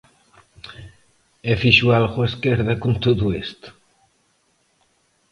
¿E 1.51 1.53
fixo 1.61 1.87
algo 1.99 2.17
a 2.21 2.29
esquerda 2.31 2.73
con 2.81 2.93
todo 3.05 3.25
isto? 3.45 3.67